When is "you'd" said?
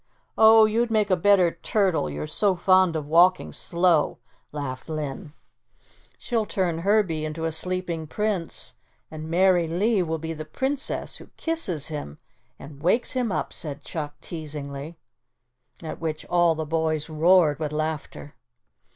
0.65-0.89